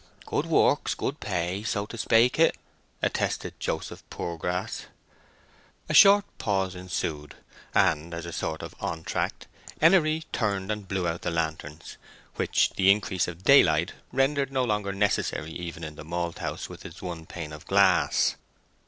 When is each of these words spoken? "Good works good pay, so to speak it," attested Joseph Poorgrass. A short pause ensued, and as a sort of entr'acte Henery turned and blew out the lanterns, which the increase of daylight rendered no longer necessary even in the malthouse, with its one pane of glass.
"Good 0.25 0.47
works 0.47 0.95
good 0.95 1.19
pay, 1.19 1.61
so 1.61 1.85
to 1.85 1.95
speak 1.95 2.39
it," 2.39 2.57
attested 3.03 3.59
Joseph 3.59 4.01
Poorgrass. 4.09 4.85
A 5.89 5.93
short 5.93 6.25
pause 6.39 6.73
ensued, 6.73 7.35
and 7.75 8.11
as 8.11 8.25
a 8.25 8.33
sort 8.33 8.63
of 8.63 8.73
entr'acte 8.79 9.45
Henery 9.79 10.23
turned 10.31 10.71
and 10.71 10.87
blew 10.87 11.07
out 11.07 11.21
the 11.21 11.29
lanterns, 11.29 11.97
which 12.33 12.71
the 12.71 12.89
increase 12.89 13.27
of 13.27 13.43
daylight 13.43 13.93
rendered 14.11 14.51
no 14.51 14.63
longer 14.63 14.91
necessary 14.91 15.51
even 15.51 15.83
in 15.83 15.93
the 15.93 16.03
malthouse, 16.03 16.67
with 16.67 16.83
its 16.83 17.03
one 17.03 17.27
pane 17.27 17.53
of 17.53 17.67
glass. 17.67 18.37